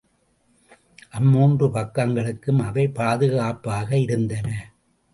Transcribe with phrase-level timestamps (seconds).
[1.17, 4.47] அம்மூன்று பக்கங்களுக்கும் அவை பாதுகாப்பாக இருந்தன.